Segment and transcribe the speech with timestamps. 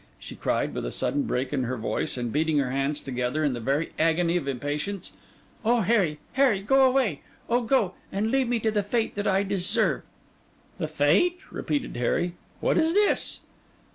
[0.19, 3.53] she cried, with a sudden break in her voice and beating her hands together in
[3.53, 5.11] the very agony of impatience.
[5.63, 7.21] 'O Harry, Harry, go away!
[7.47, 10.01] Oh, go, and leave me to the fate that I deserve!'
[10.79, 12.33] 'The fate?' repeated Harry.
[12.61, 13.41] 'What is this?